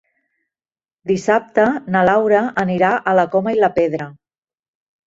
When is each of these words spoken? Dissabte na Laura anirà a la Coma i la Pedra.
Dissabte 1.11 1.67
na 1.97 2.03
Laura 2.09 2.43
anirà 2.65 2.91
a 3.13 3.17
la 3.21 3.31
Coma 3.37 3.57
i 3.59 3.63
la 3.65 3.73
Pedra. 3.79 4.15